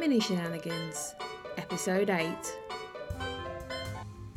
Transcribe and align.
Mini 0.00 0.18
Shenanigans, 0.18 1.14
Episode 1.58 2.08
8. 2.08 2.34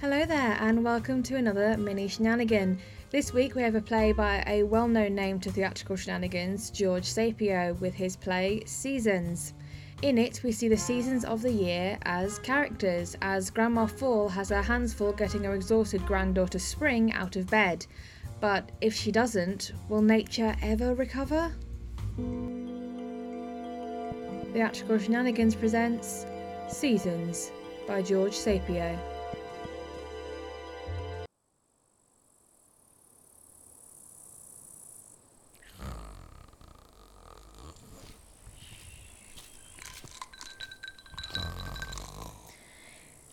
Hello 0.01 0.25
there, 0.25 0.57
and 0.59 0.83
welcome 0.83 1.23
to 1.23 1.37
another 1.37 1.77
Mini 1.77 2.09
Shenanigan. 2.09 2.77
This 3.11 3.31
week 3.31 3.55
we 3.55 3.61
have 3.61 3.75
a 3.75 3.81
play 3.81 4.11
by 4.11 4.43
a 4.45 4.63
well 4.63 4.89
known 4.89 5.15
name 5.15 5.39
to 5.39 5.49
theatrical 5.49 5.95
shenanigans, 5.95 6.69
George 6.69 7.05
Sapio, 7.05 7.79
with 7.79 7.93
his 7.93 8.17
play 8.17 8.63
Seasons. 8.65 9.53
In 10.01 10.17
it, 10.17 10.41
we 10.43 10.51
see 10.51 10.67
the 10.67 10.75
seasons 10.75 11.23
of 11.23 11.41
the 11.41 11.53
year 11.53 11.97
as 12.01 12.39
characters, 12.39 13.15
as 13.21 13.49
Grandma 13.49 13.85
Fall 13.85 14.27
has 14.27 14.49
her 14.49 14.63
hands 14.63 14.93
full 14.93 15.13
getting 15.13 15.45
her 15.45 15.55
exhausted 15.55 16.05
granddaughter 16.05 16.59
Spring 16.59 17.13
out 17.13 17.37
of 17.37 17.49
bed. 17.49 17.85
But 18.41 18.69
if 18.81 18.93
she 18.93 19.13
doesn't, 19.13 19.71
will 19.87 20.01
nature 20.01 20.57
ever 20.61 20.93
recover? 20.93 21.53
Theatrical 24.53 24.99
Shenanigans 24.99 25.55
presents 25.55 26.27
Seasons 26.69 27.51
by 27.87 28.03
George 28.03 28.33
Sapio. 28.33 28.95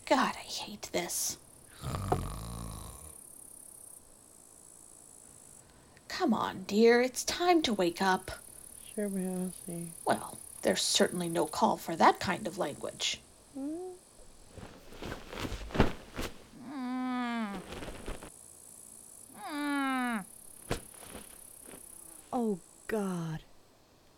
God, 0.06 0.32
I 0.34 0.46
hate 0.46 0.88
this. 0.92 1.36
Come 6.08 6.32
on, 6.32 6.64
dear, 6.66 7.02
it's 7.02 7.24
time 7.24 7.60
to 7.62 7.74
wake 7.74 8.00
up. 8.00 8.30
Sure, 8.94 9.04
Elsie. 9.04 9.90
Well, 10.06 10.38
there's 10.62 10.82
certainly 10.82 11.28
no 11.28 11.46
call 11.46 11.76
for 11.76 11.96
that 11.96 12.20
kind 12.20 12.46
of 12.46 12.58
language. 12.58 13.20
Oh, 22.32 22.60
God. 22.86 23.40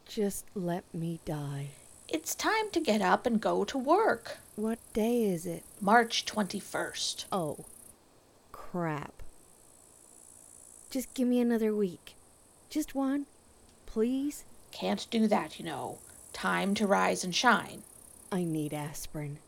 Just 0.06 0.44
let 0.54 0.84
me 0.94 1.20
die. 1.24 1.70
It's 2.08 2.34
time 2.34 2.70
to 2.72 2.80
get 2.80 3.00
up 3.00 3.24
and 3.24 3.40
go 3.40 3.64
to 3.64 3.78
work. 3.78 4.36
What 4.54 4.78
day 4.92 5.24
is 5.24 5.46
it? 5.46 5.64
March 5.80 6.26
21st. 6.26 7.24
Oh, 7.32 7.64
crap. 8.52 9.14
Just 10.90 11.14
give 11.14 11.26
me 11.26 11.40
another 11.40 11.74
week. 11.74 12.14
Just 12.68 12.94
one, 12.94 13.24
please. 13.86 14.44
Can't 14.72 15.06
do 15.10 15.26
that, 15.26 15.58
you 15.58 15.64
know. 15.64 15.98
Time 16.32 16.74
to 16.74 16.86
rise 16.86 17.24
and 17.24 17.34
shine. 17.34 17.82
I 18.30 18.44
need 18.44 18.72
aspirin. 18.72 19.38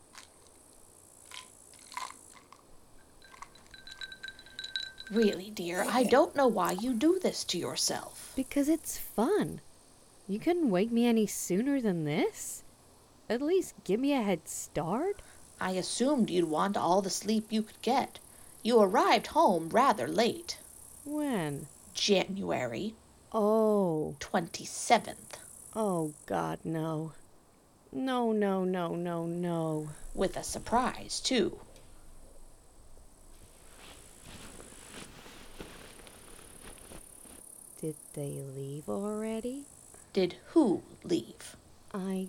Really, 5.11 5.51
dear, 5.51 5.85
I 5.87 6.03
don't 6.03 6.35
know 6.35 6.47
why 6.47 6.71
you 6.71 6.93
do 6.93 7.19
this 7.19 7.43
to 7.45 7.57
yourself. 7.57 8.33
Because 8.35 8.67
it's 8.67 8.97
fun. 8.97 9.61
You 10.27 10.39
couldn't 10.39 10.71
wake 10.71 10.91
me 10.91 11.05
any 11.05 11.27
sooner 11.27 11.79
than 11.79 12.05
this? 12.05 12.63
At 13.29 13.41
least 13.41 13.75
give 13.83 13.99
me 13.99 14.13
a 14.13 14.21
head 14.21 14.47
start? 14.47 15.21
I 15.59 15.71
assumed 15.71 16.29
you'd 16.29 16.49
want 16.49 16.75
all 16.75 17.01
the 17.01 17.09
sleep 17.09 17.47
you 17.51 17.61
could 17.61 17.81
get. 17.81 18.19
You 18.63 18.79
arrived 18.81 19.27
home 19.27 19.69
rather 19.69 20.07
late. 20.07 20.57
When? 21.03 21.67
January 21.93 22.95
Oh, 23.31 24.15
27th. 24.19 25.39
Oh, 25.75 26.13
God, 26.25 26.59
no. 26.63 27.11
No, 27.91 28.31
no, 28.31 28.63
no, 28.63 28.95
no, 28.95 29.25
no. 29.25 29.89
With 30.13 30.37
a 30.37 30.43
surprise, 30.43 31.19
too. 31.19 31.59
Did 37.81 37.95
they 38.13 38.41
leave 38.55 38.89
already? 38.89 39.65
Did 40.11 40.37
who 40.47 40.81
leave? 41.03 41.55
I 41.93 42.27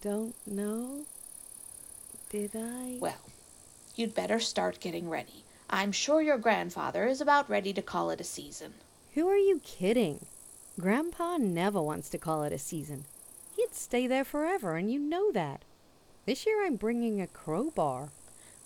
don't 0.00 0.34
know. 0.46 1.04
Did 2.30 2.52
I? 2.56 2.96
Well, 3.00 3.20
you'd 3.94 4.14
better 4.14 4.40
start 4.40 4.80
getting 4.80 5.10
ready. 5.10 5.44
I'm 5.68 5.92
sure 5.92 6.22
your 6.22 6.38
grandfather 6.38 7.06
is 7.06 7.20
about 7.20 7.50
ready 7.50 7.72
to 7.72 7.82
call 7.82 8.10
it 8.10 8.20
a 8.20 8.24
season. 8.24 8.74
Who 9.14 9.28
are 9.28 9.36
you 9.36 9.60
kidding? 9.64 10.26
Grandpa 10.78 11.38
never 11.38 11.80
wants 11.80 12.10
to 12.10 12.18
call 12.18 12.42
it 12.42 12.52
a 12.52 12.58
season. 12.58 13.06
He'd 13.56 13.74
stay 13.74 14.06
there 14.06 14.24
forever, 14.24 14.76
and 14.76 14.92
you 14.92 14.98
know 14.98 15.32
that. 15.32 15.64
This 16.26 16.44
year 16.44 16.66
I'm 16.66 16.76
bringing 16.76 17.20
a 17.20 17.26
crowbar. 17.26 18.10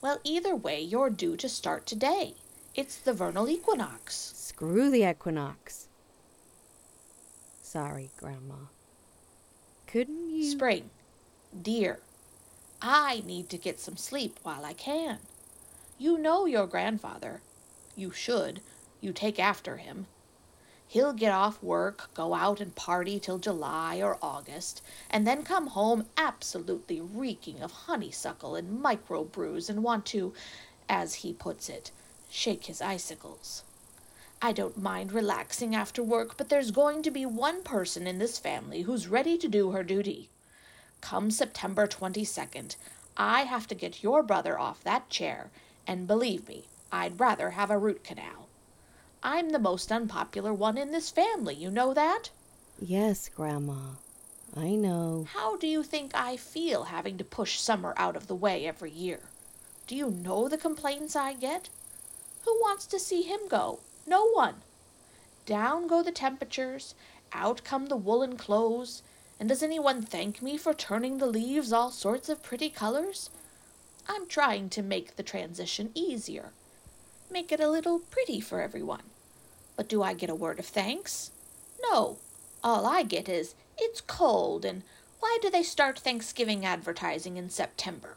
Well, 0.03 0.19
either 0.25 0.57
way, 0.57 0.81
you're 0.81 1.11
due 1.11 1.37
to 1.37 1.49
start 1.49 1.87
today. 1.87 2.35
It's 2.75 2.97
the 2.97 3.13
vernal 3.13 3.49
equinox. 3.49 4.33
Screw 4.35 4.91
the 4.91 5.09
equinox. 5.09 5.87
Sorry, 7.63 8.11
Grandma. 8.17 8.67
Couldn't 9.87 10.31
you? 10.31 10.51
Spring. 10.51 10.91
Dear, 11.63 12.01
I 12.83 13.23
need 13.25 13.49
to 13.51 13.59
get 13.59 13.79
some 13.79 13.97
sleep 13.97 14.41
while 14.43 14.65
I 14.65 14.73
can. 14.73 15.19
You 15.99 16.19
know 16.19 16.47
your 16.47 16.67
grandfather. 16.67 17.41
You 17.95 18.11
should. 18.11 18.63
You 19.01 19.13
take 19.13 19.39
after 19.39 19.77
him. 19.77 20.07
He'll 20.91 21.13
get 21.13 21.31
off 21.31 21.63
work, 21.63 22.11
go 22.15 22.35
out 22.35 22.61
and 22.61 22.75
party 22.75 23.21
till 23.21 23.39
July 23.39 24.03
or 24.03 24.19
August, 24.21 24.83
and 25.09 25.25
then 25.25 25.45
come 25.45 25.69
home 25.69 26.07
absolutely 26.17 27.01
reeking 27.01 27.63
of 27.63 27.71
honeysuckle 27.87 28.57
and 28.57 28.83
microbrews 28.83 29.71
and 29.71 29.85
want 29.85 30.05
to, 30.07 30.35
as 30.89 31.15
he 31.23 31.33
puts 31.33 31.69
it, 31.69 31.93
shake 32.29 32.65
his 32.65 32.83
icicles. 32.83 33.63
I 34.43 34.51
don't 34.51 34.83
mind 34.83 35.13
relaxing 35.13 35.77
after 35.77 36.03
work, 36.03 36.37
but 36.37 36.49
there's 36.49 36.73
going 36.73 37.05
to 37.05 37.13
be 37.13 37.25
one 37.25 37.63
person 37.63 38.09
in 38.09 38.19
this 38.19 38.41
family 38.41 38.83
who's 38.83 39.07
ready 39.07 39.39
to 39.39 39.47
do 39.47 39.71
her 39.71 39.85
duty. 39.85 40.29
Come 41.01 41.31
September 41.31 41.87
22nd, 41.87 42.75
I 43.17 43.43
have 43.43 43.69
to 43.69 43.77
get 43.77 44.03
your 44.03 44.25
brother 44.25 44.59
off 44.59 44.83
that 44.83 45.09
chair, 45.09 45.53
and 45.87 46.09
believe 46.09 46.49
me, 46.49 46.65
I'd 46.91 47.21
rather 47.21 47.51
have 47.51 47.71
a 47.71 47.79
root 47.79 48.03
canal. 48.03 48.50
I'm 49.23 49.51
the 49.51 49.59
most 49.59 49.93
unpopular 49.93 50.55
one 50.55 50.79
in 50.79 50.93
this 50.93 51.11
family, 51.11 51.55
you 51.55 51.71
know 51.71 51.93
that? 51.93 52.31
Yes, 52.81 53.29
Grandma. 53.29 53.97
I 54.57 54.71
know. 54.71 55.27
How 55.33 55.57
do 55.57 55.67
you 55.67 55.83
think 55.83 56.13
I 56.15 56.37
feel 56.37 56.85
having 56.85 57.19
to 57.19 57.25
push 57.25 57.61
summer 57.61 57.95
out 57.97 58.17
of 58.17 58.27
the 58.27 58.35
way 58.35 58.67
every 58.67 58.91
year? 58.91 59.21
Do 59.87 59.95
you 59.95 60.11
know 60.11 60.49
the 60.49 60.57
complaints 60.57 61.15
I 61.15 61.35
get? 61.35 61.69
Who 62.45 62.53
wants 62.61 62.87
to 62.87 62.99
see 62.99 63.23
him 63.23 63.41
go? 63.49 63.81
No 64.07 64.31
one. 64.31 64.57
Down 65.45 65.87
go 65.87 66.03
the 66.03 66.13
temperatures, 66.13 66.95
out 67.33 67.63
come 67.63 67.87
the 67.87 67.97
woolen 67.97 68.37
clothes, 68.37 69.03
and 69.39 69.49
does 69.49 69.63
anyone 69.63 70.03
thank 70.03 70.41
me 70.41 70.57
for 70.57 70.73
turning 70.75 71.19
the 71.19 71.27
leaves 71.27 71.73
all 71.73 71.91
sorts 71.91 72.29
of 72.29 72.43
pretty 72.43 72.71
colors? 72.71 73.31
I'm 74.09 74.27
trying 74.27 74.71
to 74.71 74.83
make 74.83 75.17
the 75.17 75.23
transition 75.23 75.91
easier, 75.95 76.53
make 77.31 77.53
it 77.53 77.61
a 77.61 77.71
little 77.71 77.99
pretty 77.99 78.41
for 78.41 78.61
everyone. 78.61 79.03
But 79.77 79.89
do 79.89 80.03
I 80.03 80.13
get 80.13 80.31
a 80.31 80.35
word 80.35 80.59
of 80.59 80.67
thanks? 80.67 81.31
No. 81.83 82.19
All 82.63 82.87
I 82.87 83.03
get 83.03 83.29
is, 83.29 83.55
it's 83.79 84.01
cold, 84.01 84.65
and 84.65 84.83
why 85.21 85.39
do 85.41 85.51
they 85.51 85.63
start 85.63 85.99
Thanksgiving 85.99 86.65
advertising 86.67 87.37
in 87.37 87.49
September? 87.49 88.17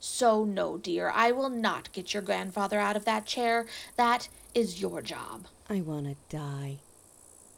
So, 0.00 0.44
no, 0.44 0.78
dear, 0.78 1.12
I 1.14 1.30
will 1.30 1.50
not 1.50 1.92
get 1.92 2.14
your 2.14 2.22
grandfather 2.22 2.80
out 2.80 2.96
of 2.96 3.04
that 3.04 3.26
chair. 3.26 3.66
That 3.96 4.28
is 4.54 4.80
your 4.80 5.02
job. 5.02 5.46
I 5.68 5.80
want 5.82 6.06
to 6.06 6.16
die. 6.34 6.78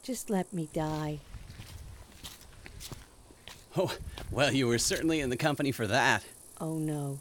Just 0.03 0.29
let 0.29 0.51
me 0.51 0.67
die. 0.73 1.19
Oh, 3.75 3.95
well, 4.29 4.51
you 4.53 4.67
were 4.67 4.77
certainly 4.77 5.19
in 5.19 5.29
the 5.29 5.37
company 5.37 5.71
for 5.71 5.87
that. 5.87 6.23
Oh 6.59 6.77
no. 6.77 7.19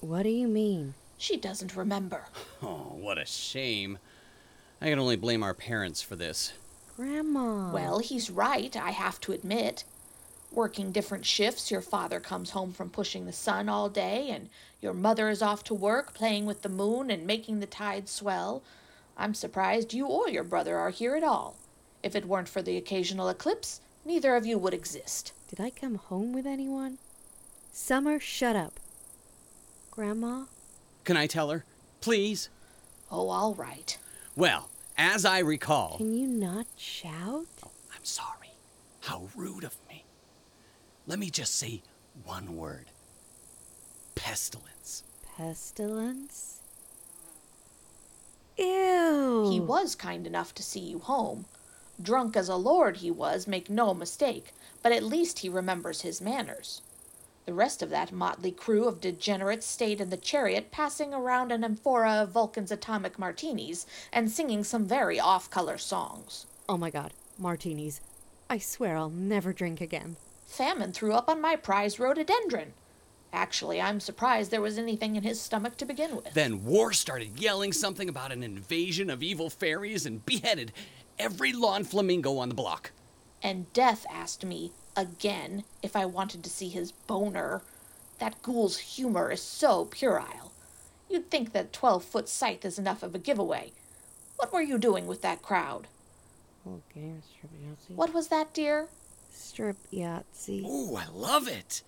What 0.00 0.24
do 0.24 0.28
you 0.28 0.48
mean? 0.48 0.94
She 1.20 1.36
doesn't 1.36 1.76
remember. 1.76 2.24
Oh, 2.62 2.96
what 2.98 3.18
a 3.18 3.26
shame. 3.26 3.98
I 4.80 4.88
can 4.88 4.98
only 4.98 5.16
blame 5.16 5.42
our 5.42 5.52
parents 5.52 6.00
for 6.00 6.16
this. 6.16 6.54
Grandma. 6.96 7.70
Well, 7.72 7.98
he's 7.98 8.30
right, 8.30 8.74
I 8.74 8.92
have 8.92 9.20
to 9.20 9.32
admit. 9.32 9.84
Working 10.50 10.92
different 10.92 11.26
shifts, 11.26 11.70
your 11.70 11.82
father 11.82 12.20
comes 12.20 12.50
home 12.50 12.72
from 12.72 12.88
pushing 12.88 13.26
the 13.26 13.34
sun 13.34 13.68
all 13.68 13.90
day, 13.90 14.30
and 14.30 14.48
your 14.80 14.94
mother 14.94 15.28
is 15.28 15.42
off 15.42 15.62
to 15.64 15.74
work, 15.74 16.14
playing 16.14 16.46
with 16.46 16.62
the 16.62 16.70
moon 16.70 17.10
and 17.10 17.26
making 17.26 17.60
the 17.60 17.66
tide 17.66 18.08
swell. 18.08 18.62
I'm 19.18 19.34
surprised 19.34 19.92
you 19.92 20.06
or 20.06 20.26
your 20.30 20.42
brother 20.42 20.78
are 20.78 20.88
here 20.88 21.16
at 21.16 21.22
all. 21.22 21.54
If 22.02 22.16
it 22.16 22.24
weren't 22.24 22.48
for 22.48 22.62
the 22.62 22.78
occasional 22.78 23.28
eclipse, 23.28 23.82
neither 24.06 24.36
of 24.36 24.46
you 24.46 24.56
would 24.56 24.72
exist. 24.72 25.32
Did 25.48 25.60
I 25.60 25.68
come 25.68 25.96
home 25.96 26.32
with 26.32 26.46
anyone? 26.46 26.96
Summer, 27.72 28.18
shut 28.18 28.56
up. 28.56 28.80
Grandma? 29.90 30.44
Can 31.04 31.16
I 31.16 31.26
tell 31.26 31.50
her? 31.50 31.64
Please? 32.00 32.48
Oh, 33.10 33.28
all 33.28 33.54
right. 33.54 33.98
Well, 34.36 34.68
as 34.96 35.24
I 35.24 35.40
recall. 35.40 35.96
Can 35.96 36.14
you 36.14 36.26
not 36.26 36.66
shout? 36.76 37.46
Oh, 37.64 37.70
I'm 37.94 38.04
sorry. 38.04 38.50
How 39.00 39.28
rude 39.34 39.64
of 39.64 39.76
me. 39.88 40.04
Let 41.06 41.18
me 41.18 41.30
just 41.30 41.56
say 41.56 41.82
One 42.24 42.56
word 42.56 42.86
pestilence. 44.14 45.02
Pestilence? 45.36 46.60
Ew. 48.58 49.48
He 49.50 49.58
was 49.58 49.94
kind 49.94 50.26
enough 50.26 50.54
to 50.54 50.62
see 50.62 50.80
you 50.80 50.98
home. 50.98 51.46
Drunk 52.00 52.36
as 52.36 52.48
a 52.48 52.56
lord 52.56 52.98
he 52.98 53.10
was, 53.10 53.46
make 53.46 53.70
no 53.70 53.94
mistake, 53.94 54.52
but 54.82 54.92
at 54.92 55.02
least 55.02 55.38
he 55.40 55.48
remembers 55.48 56.02
his 56.02 56.20
manners. 56.20 56.82
The 57.46 57.54
rest 57.54 57.82
of 57.82 57.90
that 57.90 58.12
motley 58.12 58.52
crew 58.52 58.86
of 58.86 59.00
degenerates 59.00 59.66
stayed 59.66 60.00
in 60.00 60.10
the 60.10 60.16
chariot, 60.16 60.70
passing 60.70 61.12
around 61.12 61.50
an 61.50 61.64
amphora 61.64 62.22
of 62.22 62.30
Vulcan's 62.30 62.70
atomic 62.70 63.18
martinis 63.18 63.86
and 64.12 64.30
singing 64.30 64.62
some 64.62 64.86
very 64.86 65.18
off 65.18 65.50
color 65.50 65.78
songs. 65.78 66.46
Oh 66.68 66.76
my 66.76 66.90
god, 66.90 67.12
martinis. 67.38 68.00
I 68.48 68.58
swear 68.58 68.96
I'll 68.96 69.10
never 69.10 69.52
drink 69.52 69.80
again. 69.80 70.16
Famine 70.46 70.92
threw 70.92 71.12
up 71.12 71.28
on 71.28 71.40
my 71.40 71.56
prize 71.56 71.98
rhododendron. 71.98 72.74
Actually, 73.32 73.80
I'm 73.80 74.00
surprised 74.00 74.50
there 74.50 74.60
was 74.60 74.78
anything 74.78 75.16
in 75.16 75.22
his 75.22 75.40
stomach 75.40 75.76
to 75.78 75.84
begin 75.84 76.16
with. 76.16 76.34
Then 76.34 76.64
War 76.64 76.92
started 76.92 77.38
yelling 77.38 77.72
something 77.72 78.08
about 78.08 78.32
an 78.32 78.42
invasion 78.42 79.08
of 79.08 79.22
evil 79.22 79.48
fairies 79.50 80.04
and 80.04 80.24
beheaded 80.26 80.72
every 81.18 81.52
lawn 81.52 81.84
flamingo 81.84 82.38
on 82.38 82.48
the 82.48 82.54
block. 82.54 82.90
And 83.42 83.72
Death 83.72 84.04
asked 84.10 84.44
me, 84.44 84.72
again, 84.96 85.64
if 85.82 85.96
I 85.96 86.04
wanted 86.06 86.44
to 86.44 86.50
see 86.50 86.68
his 86.68 86.92
boner. 86.92 87.62
That 88.18 88.42
ghoul's 88.42 88.78
humor 88.78 89.30
is 89.30 89.42
so 89.42 89.86
puerile. 89.86 90.52
You'd 91.08 91.30
think 91.30 91.52
that 91.52 91.72
12 91.72 92.04
foot 92.04 92.28
scythe 92.28 92.64
is 92.64 92.78
enough 92.78 93.02
of 93.02 93.14
a 93.14 93.18
giveaway. 93.18 93.72
What 94.36 94.52
were 94.52 94.62
you 94.62 94.78
doing 94.78 95.06
with 95.06 95.22
that 95.22 95.42
crowd? 95.42 95.86
Okay, 96.66 97.12
strip 97.30 97.52
Yahtzee. 97.52 97.96
What 97.96 98.12
was 98.12 98.28
that, 98.28 98.52
dear? 98.52 98.88
Strip 99.32 99.76
Yahtzee. 99.90 100.64
Ooh, 100.66 100.96
I 100.96 101.06
love 101.12 101.48
it. 101.48 101.82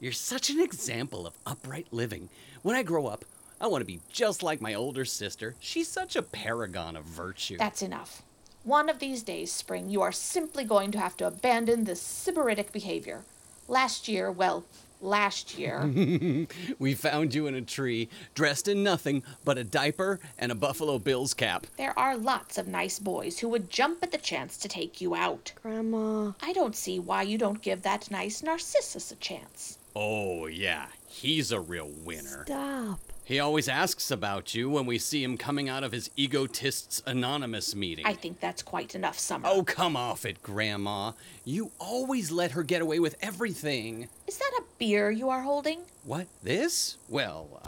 You're 0.00 0.12
such 0.12 0.50
an 0.50 0.60
example 0.60 1.26
of 1.26 1.38
upright 1.46 1.88
living. 1.92 2.28
When 2.62 2.76
I 2.76 2.82
grow 2.82 3.06
up, 3.06 3.24
I 3.60 3.66
want 3.66 3.82
to 3.82 3.86
be 3.86 4.00
just 4.12 4.42
like 4.42 4.60
my 4.60 4.74
older 4.74 5.04
sister. 5.04 5.54
She's 5.60 5.88
such 5.88 6.14
a 6.16 6.22
paragon 6.22 6.96
of 6.96 7.04
virtue. 7.04 7.56
That's 7.58 7.82
enough. 7.82 8.22
One 8.64 8.88
of 8.88 8.98
these 8.98 9.22
days, 9.22 9.50
Spring, 9.50 9.88
you 9.88 10.02
are 10.02 10.12
simply 10.12 10.64
going 10.64 10.90
to 10.92 10.98
have 10.98 11.16
to 11.18 11.26
abandon 11.26 11.84
this 11.84 12.02
sybaritic 12.02 12.72
behavior. 12.72 13.22
Last 13.66 14.08
year, 14.08 14.30
well, 14.30 14.64
last 15.00 15.56
year, 15.58 15.84
we 16.78 16.94
found 16.94 17.34
you 17.34 17.46
in 17.46 17.54
a 17.54 17.62
tree, 17.62 18.08
dressed 18.34 18.68
in 18.68 18.82
nothing 18.82 19.22
but 19.44 19.58
a 19.58 19.64
diaper 19.64 20.18
and 20.38 20.50
a 20.52 20.56
Buffalo 20.56 20.98
Bills 20.98 21.34
cap. 21.34 21.66
there 21.76 21.98
are 21.98 22.16
lots 22.16 22.58
of 22.58 22.66
nice 22.68 22.98
boys 22.98 23.38
who 23.38 23.48
would 23.48 23.70
jump 23.70 24.02
at 24.02 24.10
the 24.12 24.18
chance 24.18 24.56
to 24.58 24.68
take 24.68 25.00
you 25.00 25.14
out. 25.14 25.52
Grandma. 25.62 26.32
I 26.42 26.52
don't 26.52 26.76
see 26.76 26.98
why 26.98 27.22
you 27.22 27.38
don't 27.38 27.62
give 27.62 27.82
that 27.82 28.10
nice 28.10 28.42
Narcissus 28.42 29.12
a 29.12 29.16
chance. 29.16 29.78
Oh, 29.94 30.46
yeah, 30.46 30.86
he's 31.06 31.52
a 31.52 31.60
real 31.60 31.90
winner. 32.04 32.44
Stop. 32.44 33.00
He 33.28 33.40
always 33.40 33.68
asks 33.68 34.10
about 34.10 34.54
you 34.54 34.70
when 34.70 34.86
we 34.86 34.96
see 34.96 35.22
him 35.22 35.36
coming 35.36 35.68
out 35.68 35.84
of 35.84 35.92
his 35.92 36.10
Egotists 36.16 37.02
Anonymous 37.04 37.74
meeting. 37.74 38.06
I 38.06 38.14
think 38.14 38.40
that's 38.40 38.62
quite 38.62 38.94
enough, 38.94 39.18
Summer. 39.18 39.46
Oh, 39.52 39.64
come 39.64 39.98
off 39.98 40.24
it, 40.24 40.42
Grandma. 40.42 41.12
You 41.44 41.70
always 41.78 42.30
let 42.30 42.52
her 42.52 42.62
get 42.62 42.80
away 42.80 43.00
with 43.00 43.16
everything. 43.20 44.08
Is 44.26 44.38
that 44.38 44.52
a 44.58 44.62
beer 44.78 45.10
you 45.10 45.28
are 45.28 45.42
holding? 45.42 45.80
What, 46.04 46.26
this? 46.42 46.96
Well, 47.06 47.60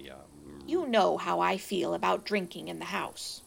yeah. 0.00 0.12
mm, 0.12 0.68
You 0.68 0.86
know 0.86 1.16
how 1.16 1.40
I 1.40 1.58
feel 1.58 1.94
about 1.94 2.24
drinking 2.24 2.68
in 2.68 2.78
the 2.78 2.84
house. 2.84 3.42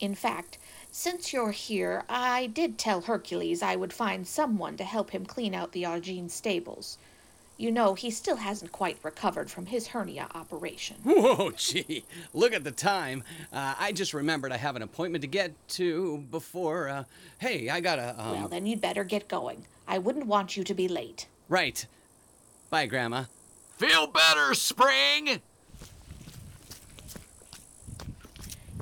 In 0.00 0.16
fact, 0.16 0.58
since 0.90 1.32
you're 1.32 1.52
here, 1.52 2.02
I 2.08 2.46
did 2.48 2.76
tell 2.76 3.02
Hercules 3.02 3.62
I 3.62 3.76
would 3.76 3.92
find 3.92 4.26
someone 4.26 4.76
to 4.78 4.84
help 4.84 5.10
him 5.10 5.26
clean 5.26 5.54
out 5.54 5.70
the 5.70 5.84
Augean 5.84 6.28
stables. 6.28 6.98
You 7.58 7.70
know, 7.70 7.94
he 7.94 8.10
still 8.10 8.36
hasn't 8.36 8.72
quite 8.72 8.98
recovered 9.02 9.50
from 9.50 9.66
his 9.66 9.88
hernia 9.88 10.26
operation. 10.34 10.96
Whoa, 11.04 11.52
gee, 11.52 12.04
look 12.34 12.52
at 12.52 12.64
the 12.64 12.70
time. 12.72 13.22
Uh, 13.52 13.74
I 13.78 13.92
just 13.92 14.14
remembered 14.14 14.50
I 14.52 14.56
have 14.56 14.74
an 14.74 14.82
appointment 14.82 15.22
to 15.22 15.28
get 15.28 15.52
to 15.70 16.18
before, 16.30 16.88
uh, 16.88 17.04
hey, 17.38 17.68
I 17.68 17.80
gotta, 17.80 18.14
um, 18.20 18.32
Well, 18.32 18.48
then 18.48 18.66
you'd 18.66 18.80
better 18.80 19.04
get 19.04 19.28
going. 19.28 19.64
I 19.86 19.98
wouldn't 19.98 20.26
want 20.26 20.56
you 20.56 20.64
to 20.64 20.74
be 20.74 20.88
late. 20.88 21.26
right. 21.48 21.84
Bye, 22.70 22.86
Grandma. 22.86 23.24
Feel 23.76 24.06
better, 24.06 24.54
Spring! 24.54 25.42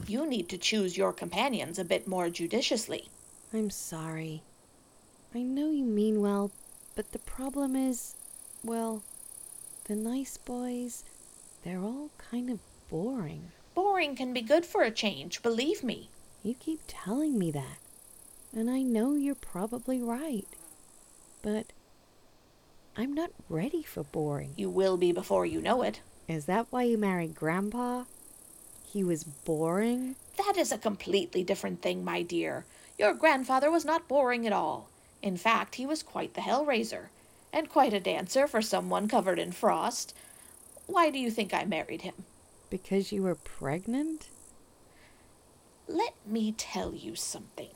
You 0.07 0.27
need 0.27 0.49
to 0.49 0.59
choose 0.59 0.97
your 0.97 1.13
companions 1.13 1.79
a 1.79 1.85
bit 1.85 2.07
more 2.09 2.31
judiciously. 2.31 3.09
I'm 3.53 3.71
sorry. 3.71 4.43
I 5.35 5.43
know 5.43 5.71
you 5.71 5.85
mean 5.85 6.21
well, 6.21 6.51
but 6.97 7.13
the 7.13 7.19
problem 7.21 7.77
is, 7.77 8.15
well, 8.65 9.03
the 9.85 9.95
nice 9.97 10.37
boys, 10.37 11.05
they're 11.65 11.81
all 11.81 12.11
kind 12.19 12.51
of 12.51 12.61
boring. 12.91 13.53
Boring 13.75 14.17
can 14.17 14.33
be 14.33 14.43
good 14.43 14.67
for 14.67 14.83
a 14.83 14.91
change, 14.91 15.43
believe 15.43 15.83
me. 15.83 16.11
You 16.43 16.55
keep 16.55 16.81
telling 16.87 17.39
me 17.39 17.51
that. 17.51 17.79
And 18.55 18.71
I 18.71 18.83
know 18.83 19.15
you're 19.15 19.35
probably 19.35 20.01
right. 20.01 20.47
But 21.43 21.67
I'm 22.97 23.15
not 23.15 23.31
ready 23.49 23.83
for 23.83 24.03
boring. 24.03 24.53
You 24.57 24.69
will 24.69 24.97
be 24.97 25.13
before 25.13 25.47
you 25.47 25.61
know 25.61 25.83
it. 25.83 26.01
Is 26.29 26.47
that 26.47 26.67
why 26.71 26.83
you 26.85 26.99
married 26.99 27.35
Grandpa? 27.35 28.05
He 28.93 29.05
was 29.05 29.25
boring? 29.25 30.17
That 30.37 30.57
is 30.57 30.73
a 30.73 30.79
completely 30.79 31.45
different 31.45 31.81
thing, 31.81 32.05
my 32.05 32.23
dear. 32.23 32.65
Your 32.99 33.15
grandfather 33.15 33.71
was 33.71 33.85
not 33.85 34.09
boring 34.09 34.47
at 34.47 34.53
all. 34.53 34.89
In 35.23 35.37
fact, 35.37 35.77
he 35.77 35.87
was 35.87 36.03
quite 36.03 36.35
the 36.35 36.41
hellraiser, 36.41 37.07
and 37.53 37.69
quite 37.69 37.93
a 37.93 38.01
dancer 38.01 38.47
for 38.47 38.63
someone 38.63 39.09
covered 39.09 39.39
in 39.39 39.53
frost. 39.53 40.15
Why 40.87 41.11
do 41.11 41.19
you 41.19 41.31
think 41.31 41.53
I 41.55 41.65
married 41.65 42.03
him? 42.03 42.15
Because 42.69 43.13
you 43.13 43.23
were 43.23 43.35
pregnant? 43.35 44.29
Let 45.89 46.15
me 46.27 46.53
tell 46.53 46.95
you 46.95 47.17
something. 47.17 47.71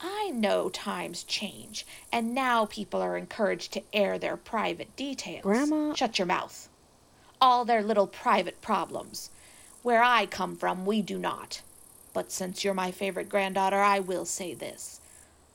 I 0.00 0.30
know 0.34 0.70
times 0.70 1.22
change, 1.24 1.86
and 2.10 2.34
now 2.34 2.64
people 2.64 3.02
are 3.02 3.16
encouraged 3.16 3.72
to 3.74 3.82
air 3.92 4.18
their 4.18 4.36
private 4.36 4.96
details. 4.96 5.42
Grandma- 5.42 5.94
Shut 5.94 6.18
your 6.18 6.26
mouth. 6.26 6.68
All 7.40 7.64
their 7.64 7.82
little 7.82 8.06
private 8.06 8.60
problems. 8.62 9.30
Where 9.82 10.02
I 10.02 10.26
come 10.26 10.56
from, 10.56 10.84
we 10.86 11.02
do 11.02 11.18
not. 11.18 11.62
But 12.12 12.32
since 12.32 12.64
you're 12.64 12.74
my 12.74 12.90
favorite 12.90 13.28
granddaughter, 13.28 13.78
I 13.78 14.00
will 14.00 14.24
say 14.24 14.52
this. 14.54 15.00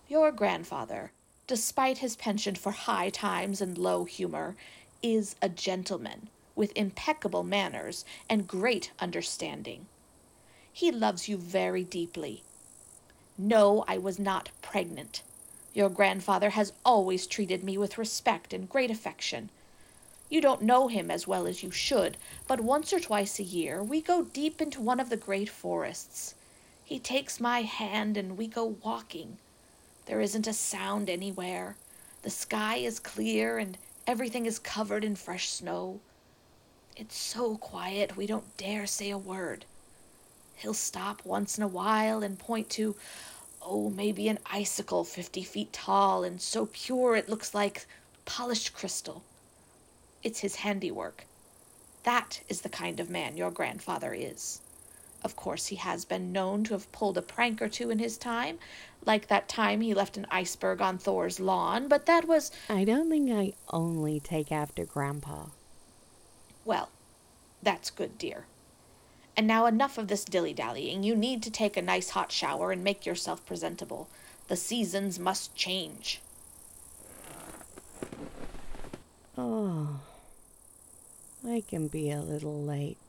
Your 0.07 0.31
grandfather, 0.31 1.11
despite 1.47 1.99
his 1.99 2.15
penchant 2.15 2.57
for 2.57 2.71
high 2.71 3.09
times 3.09 3.61
and 3.61 3.77
low 3.77 4.05
humor, 4.05 4.55
is 5.03 5.35
a 5.41 5.49
gentleman 5.49 6.29
with 6.55 6.71
impeccable 6.75 7.43
manners 7.43 8.05
and 8.29 8.47
great 8.47 8.91
understanding. 8.99 9.85
He 10.71 10.91
loves 10.91 11.29
you 11.29 11.37
very 11.37 11.83
deeply. 11.83 12.43
No, 13.37 13.83
I 13.87 13.97
was 13.97 14.17
not 14.17 14.49
pregnant. 14.61 15.21
Your 15.73 15.89
grandfather 15.89 16.51
has 16.51 16.73
always 16.85 17.27
treated 17.27 17.63
me 17.63 17.77
with 17.77 17.97
respect 17.97 18.53
and 18.53 18.69
great 18.69 18.89
affection. 18.89 19.49
You 20.29 20.41
don't 20.41 20.61
know 20.61 20.87
him 20.87 21.11
as 21.11 21.27
well 21.27 21.45
as 21.45 21.61
you 21.61 21.69
should, 21.69 22.17
but 22.47 22.61
once 22.61 22.91
or 22.91 22.99
twice 22.99 23.39
a 23.39 23.43
year 23.43 23.83
we 23.83 24.01
go 24.01 24.23
deep 24.23 24.61
into 24.61 24.81
one 24.81 24.99
of 24.99 25.09
the 25.09 25.17
great 25.17 25.49
forests. 25.49 26.33
He 26.83 26.97
takes 26.97 27.39
my 27.39 27.61
hand 27.61 28.17
and 28.17 28.37
we 28.37 28.47
go 28.47 28.77
walking. 28.83 29.37
There 30.05 30.21
isn't 30.21 30.47
a 30.47 30.53
sound 30.53 31.09
anywhere. 31.09 31.77
The 32.21 32.29
sky 32.29 32.77
is 32.77 32.99
clear 32.99 33.57
and 33.57 33.77
everything 34.05 34.45
is 34.45 34.59
covered 34.59 35.03
in 35.03 35.15
fresh 35.15 35.49
snow. 35.49 35.99
It's 36.95 37.17
so 37.17 37.57
quiet 37.57 38.15
we 38.15 38.27
don't 38.27 38.57
dare 38.57 38.85
say 38.85 39.09
a 39.09 39.17
word. 39.17 39.65
He'll 40.55 40.73
stop 40.73 41.25
once 41.25 41.57
in 41.57 41.63
a 41.63 41.67
while 41.67 42.23
and 42.23 42.39
point 42.39 42.69
to, 42.71 42.95
oh, 43.61 43.89
maybe 43.89 44.27
an 44.27 44.39
icicle 44.45 45.03
fifty 45.03 45.43
feet 45.43 45.73
tall 45.73 46.23
and 46.23 46.39
so 46.39 46.67
pure 46.67 47.15
it 47.15 47.27
looks 47.27 47.53
like 47.53 47.87
polished 48.25 48.73
crystal. 48.73 49.23
It's 50.23 50.39
his 50.39 50.55
handiwork. 50.55 51.25
That 52.03 52.41
is 52.47 52.61
the 52.61 52.69
kind 52.69 52.99
of 52.99 53.09
man 53.09 53.37
your 53.37 53.51
grandfather 53.51 54.13
is. 54.13 54.61
Of 55.25 55.35
course, 55.35 55.65
he 55.65 55.77
has 55.77 56.05
been 56.05 56.31
known 56.31 56.63
to 56.65 56.75
have 56.75 56.91
pulled 56.91 57.17
a 57.17 57.21
prank 57.23 57.59
or 57.59 57.67
two 57.67 57.89
in 57.89 57.97
his 57.97 58.15
time, 58.15 58.59
like 59.07 59.25
that 59.25 59.49
time 59.49 59.81
he 59.81 59.95
left 59.95 60.17
an 60.17 60.27
iceberg 60.29 60.81
on 60.81 60.99
Thor's 60.99 61.39
lawn, 61.39 61.87
but 61.87 62.05
that 62.05 62.27
was, 62.27 62.51
I 62.69 62.83
don't 62.83 63.09
think 63.09 63.31
I 63.31 63.53
only 63.71 64.19
take 64.19 64.51
after 64.51 64.85
Grandpa. 64.85 65.47
well, 66.63 66.89
that's 67.63 67.89
good, 67.89 68.19
dear. 68.19 68.45
And 69.35 69.47
now 69.47 69.65
enough 69.65 69.97
of 69.97 70.09
this 70.09 70.23
dilly 70.25 70.53
dallying. 70.53 71.01
You 71.01 71.15
need 71.15 71.41
to 71.41 71.49
take 71.49 71.75
a 71.75 71.81
nice 71.81 72.11
hot 72.11 72.31
shower 72.31 72.71
and 72.71 72.83
make 72.83 73.03
yourself 73.07 73.43
presentable. 73.47 74.07
The 74.47 74.55
seasons 74.55 75.17
must 75.17 75.55
change. 75.55 76.21
Oh, 79.35 80.01
I 81.47 81.63
can 81.67 81.87
be 81.87 82.11
a 82.11 82.21
little 82.21 82.61
late. 82.61 82.99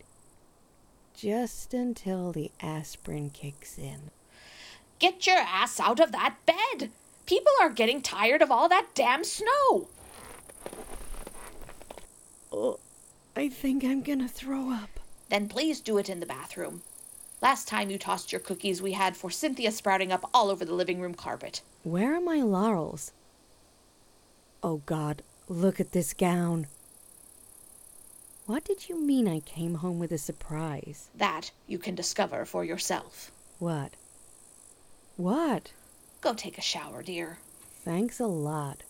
Just 1.17 1.73
until 1.73 2.31
the 2.31 2.51
aspirin 2.61 3.31
kicks 3.31 3.79
in. 3.79 4.11
Get 4.99 5.27
your 5.27 5.39
ass 5.39 5.81
out 5.81 5.99
of 5.99 6.13
that 6.13 6.37
bed! 6.45 6.91
People 7.25 7.53
are 7.59 7.71
getting 7.71 8.03
tired 8.03 8.43
of 8.43 8.51
all 8.51 8.69
that 8.69 8.89
damn 8.95 9.25
snow! 9.25 9.89
Oh, 12.53 12.79
I 13.35 13.49
think 13.49 13.83
I'm 13.83 14.03
gonna 14.03 14.29
throw 14.29 14.71
up. 14.71 15.01
Then 15.31 15.49
please 15.49 15.81
do 15.81 15.97
it 15.97 16.11
in 16.11 16.21
the 16.21 16.27
bathroom. 16.27 16.83
Last 17.41 17.67
time 17.67 17.91
you 17.91 17.99
tossed 17.99 18.31
your 18.31 18.41
cookies, 18.41 18.83
we 18.83 18.93
had 18.93 19.17
forsythia 19.17 19.73
sprouting 19.73 20.13
up 20.13 20.29
all 20.35 20.51
over 20.51 20.67
the 20.67 20.75
living 20.75 21.01
room 21.01 21.15
carpet. 21.15 21.63
Where 21.83 22.15
are 22.15 22.21
my 22.21 22.43
laurels? 22.43 23.13
Oh 24.63 24.83
God, 24.85 25.23
look 25.49 25.81
at 25.81 25.93
this 25.93 26.13
gown. 26.13 26.67
What 28.47 28.65
did 28.65 28.89
you 28.89 29.01
mean 29.01 29.27
I 29.27 29.41
came 29.41 29.75
home 29.75 29.99
with 29.99 30.13
a 30.13 30.19
surprise? 30.19 31.11
That 31.17 31.51
you 31.67 31.79
can 31.79 31.97
discover 31.97 32.45
for 32.45 32.65
yourself. 32.65 33.33
What? 33.59 33.95
What? 35.17 35.73
Go 36.21 36.33
take 36.33 36.57
a 36.57 36.63
shower, 36.63 37.03
dear. 37.03 37.39
Thanks 37.85 38.21
a 38.21 38.27
lot. 38.27 38.85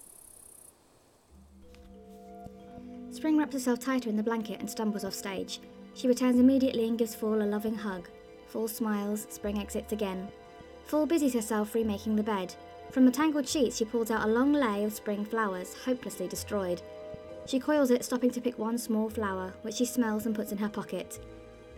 Spring 3.11 3.39
wraps 3.39 3.55
herself 3.55 3.81
tighter 3.81 4.11
in 4.11 4.19
the 4.19 4.23
blanket 4.23 4.61
and 4.61 4.69
stumbles 4.69 5.05
off 5.05 5.15
stage. 5.15 5.61
She 5.95 6.07
returns 6.07 6.39
immediately 6.39 6.87
and 6.87 6.99
gives 6.99 7.15
Fall 7.15 7.41
a 7.41 7.45
loving 7.45 7.77
hug. 7.77 8.11
Fall 8.49 8.69
smiles, 8.69 9.27
Spring 9.31 9.59
exits 9.59 9.93
again. 9.93 10.29
Fall 10.85 11.07
busies 11.07 11.33
herself 11.33 11.75
remaking 11.75 12.15
the 12.15 12.23
bed. 12.23 12.55
From 12.91 13.07
the 13.07 13.11
tangled 13.11 13.49
sheets, 13.49 13.79
she 13.79 13.87
pulls 13.87 14.11
out 14.11 14.29
a 14.29 14.31
long 14.31 14.53
lei 14.53 14.85
of 14.85 14.93
spring 14.93 15.25
flowers, 15.25 15.75
hopelessly 15.83 16.29
destroyed. 16.29 16.83
She 17.47 17.61
coils 17.61 17.93
it, 17.93 18.05
stopping 18.05 18.31
to 18.31 18.41
pick 18.41 18.59
one 18.59 18.77
small 18.77 19.09
flower, 19.09 19.55
which 19.63 19.77
she 19.77 19.85
smells 19.85 20.27
and 20.27 20.35
puts 20.35 20.51
in 20.51 20.59
her 20.59 20.69
pocket. 20.69 21.21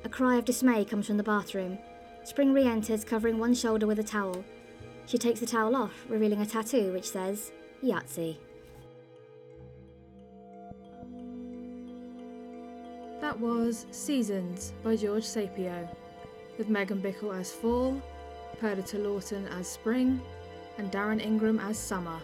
A 0.04 0.08
cry 0.08 0.36
of 0.36 0.44
dismay 0.46 0.84
comes 0.84 1.06
from 1.06 1.18
the 1.18 1.22
bathroom. 1.22 1.78
Spring 2.24 2.54
re 2.54 2.64
enters, 2.64 3.04
covering 3.04 3.38
one 3.38 3.54
shoulder 3.54 3.86
with 3.86 3.98
a 3.98 4.02
towel. 4.02 4.44
She 5.06 5.18
takes 5.18 5.40
the 5.40 5.46
towel 5.46 5.76
off, 5.76 6.04
revealing 6.08 6.40
a 6.40 6.46
tattoo 6.46 6.92
which 6.92 7.10
says, 7.10 7.52
Yahtzee. 7.84 8.36
That 13.20 13.38
was 13.38 13.86
Seasons 13.90 14.72
by 14.82 14.96
George 14.96 15.24
Sapio, 15.24 15.88
with 16.56 16.68
Megan 16.68 17.02
Bickel 17.02 17.38
as 17.38 17.52
Fall, 17.52 18.00
Perdita 18.58 18.98
Lawton 18.98 19.46
as 19.48 19.68
Spring, 19.68 20.20
and 20.78 20.90
Darrin 20.90 21.20
Ingram 21.20 21.58
as 21.58 21.76
Summer. 21.78 22.18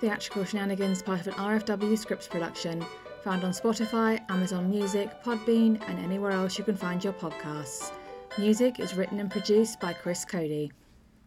Theatrical 0.00 0.44
Shenanigans 0.44 1.02
part 1.02 1.20
of 1.20 1.26
an 1.26 1.34
RFW 1.34 1.98
Scripts 1.98 2.26
production, 2.26 2.82
found 3.22 3.44
on 3.44 3.50
Spotify, 3.50 4.18
Amazon 4.30 4.70
Music, 4.70 5.22
Podbean, 5.22 5.78
and 5.88 5.98
anywhere 5.98 6.30
else 6.30 6.56
you 6.56 6.64
can 6.64 6.74
find 6.74 7.04
your 7.04 7.12
podcasts. 7.12 7.92
Music 8.38 8.80
is 8.80 8.94
written 8.94 9.20
and 9.20 9.30
produced 9.30 9.78
by 9.78 9.92
Chris 9.92 10.24
Cody. 10.24 10.72